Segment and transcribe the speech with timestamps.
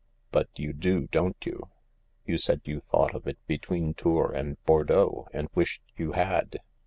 [0.31, 1.69] "But you do, don't you?
[2.25, 6.57] You said you thought of it between Tours and Bordeaux, and wished you had."